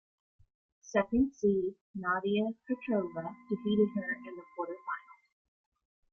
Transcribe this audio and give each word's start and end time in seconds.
Second 0.93 1.31
seed 1.35 1.75
Nadia 1.93 2.45
Petrova 2.67 3.35
defeated 3.51 3.89
her 3.97 4.13
in 4.15 4.35
the 4.35 4.41
Quarterfinals. 4.57 5.29